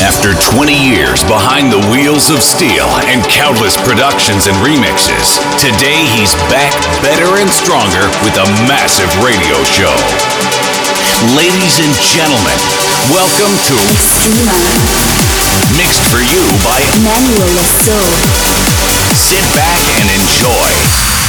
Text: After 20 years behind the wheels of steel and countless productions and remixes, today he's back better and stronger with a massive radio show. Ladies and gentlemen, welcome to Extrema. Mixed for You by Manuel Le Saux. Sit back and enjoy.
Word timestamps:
After 0.00 0.32
20 0.56 0.72
years 0.72 1.20
behind 1.28 1.68
the 1.68 1.84
wheels 1.92 2.32
of 2.32 2.40
steel 2.40 2.88
and 3.12 3.20
countless 3.28 3.76
productions 3.76 4.48
and 4.48 4.56
remixes, 4.64 5.36
today 5.60 6.08
he's 6.16 6.32
back 6.48 6.72
better 7.04 7.36
and 7.36 7.52
stronger 7.52 8.08
with 8.24 8.32
a 8.40 8.48
massive 8.64 9.12
radio 9.20 9.60
show. 9.68 9.92
Ladies 11.36 11.84
and 11.84 11.92
gentlemen, 12.00 12.56
welcome 13.12 13.52
to 13.68 13.76
Extrema. 13.92 14.56
Mixed 15.76 16.08
for 16.08 16.24
You 16.32 16.48
by 16.64 16.80
Manuel 17.04 17.60
Le 17.60 17.66
Saux. 17.84 18.08
Sit 19.20 19.44
back 19.52 19.84
and 20.00 20.08
enjoy. 20.16 21.19